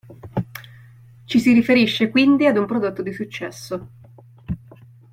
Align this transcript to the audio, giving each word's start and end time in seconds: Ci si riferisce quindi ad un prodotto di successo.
Ci 1.25 1.39
si 1.39 1.53
riferisce 1.53 2.09
quindi 2.09 2.47
ad 2.47 2.57
un 2.57 2.65
prodotto 2.65 3.03
di 3.03 3.13
successo. 3.13 3.89